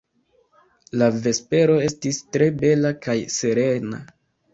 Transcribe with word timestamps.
La 1.01 1.09
vespero 1.25 1.75
estis 1.87 2.19
tre 2.37 2.47
bela 2.63 2.93
kaj 3.05 3.17
serena. 3.35 4.01